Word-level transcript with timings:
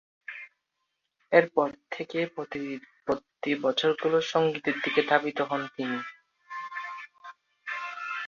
এরপর 1.31 1.67
থেকেই 1.91 2.27
পরবর্তী 2.35 3.51
বছরগুলো 3.63 4.17
সঙ্গীতের 4.31 4.75
দিকেই 4.83 5.07
ধাবিত 5.09 5.39
হন 5.41 5.61
তিনি। 5.75 5.99